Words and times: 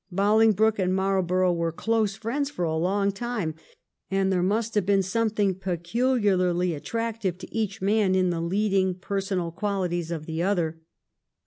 Bolingbroke 0.11 0.79
and 0.79 0.95
Marlborough 0.95 1.53
were 1.53 1.71
close 1.71 2.15
friends 2.15 2.49
for 2.49 2.65
a 2.65 2.75
long 2.75 3.11
time, 3.11 3.53
and 4.09 4.33
there 4.33 4.41
must 4.41 4.73
have 4.73 4.83
been 4.83 5.03
something 5.03 5.53
peculiarly 5.53 6.73
attractive 6.73 7.37
to 7.37 7.55
each 7.55 7.83
man 7.83 8.15
in 8.15 8.31
the 8.31 8.41
leading 8.41 8.95
personal 8.95 9.51
qualities 9.51 10.09
of 10.09 10.25
the 10.25 10.41
other. 10.41 10.81